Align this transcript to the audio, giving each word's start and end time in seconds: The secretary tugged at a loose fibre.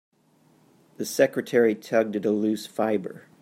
The 0.97 1.05
secretary 1.05 1.75
tugged 1.75 2.15
at 2.15 2.25
a 2.25 2.31
loose 2.31 2.65
fibre. 2.65 3.25